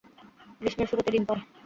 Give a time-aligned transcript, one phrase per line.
[0.61, 1.41] গ্রীষ্মের শুরুতে ডিম পাড়ে।